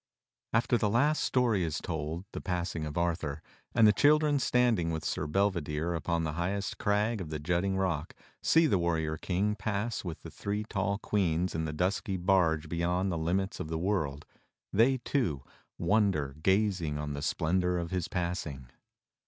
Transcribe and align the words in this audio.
After 0.51 0.79
the 0.79 0.89
last 0.89 1.23
story 1.23 1.63
is 1.63 1.77
told 1.77 2.25
(the 2.31 2.41
Passing 2.41 2.87
of 2.87 2.97
Arthur), 2.97 3.43
and 3.75 3.87
the 3.87 3.93
children 3.93 4.39
standing 4.39 4.89
with 4.89 5.05
Sir 5.05 5.27
Bevidere 5.27 5.95
upon 5.95 6.23
the 6.23 6.31
highest 6.31 6.79
crag 6.79 7.21
of 7.21 7.29
the 7.29 7.37
jutting 7.37 7.77
rock, 7.77 8.15
see 8.41 8.65
the 8.65 8.79
warrior 8.79 9.15
King 9.15 9.53
pass 9.55 10.03
with 10.03 10.23
the 10.23 10.31
three 10.31 10.63
tall 10.63 10.97
queens 10.97 11.53
in 11.53 11.65
the 11.65 11.71
dusky 11.71 12.17
barge 12.17 12.67
beyond 12.67 13.11
the 13.11 13.17
limits 13.19 13.59
of 13.59 13.67
the 13.67 13.77
world, 13.77 14.25
they 14.73 14.97
too, 14.97 15.43
wonder 15.77 16.35
gazing 16.41 16.97
on 16.97 17.13
the 17.13 17.21
splendor 17.21 17.77
of 17.77 17.91
his 17.91 18.07
Passing. 18.07 18.69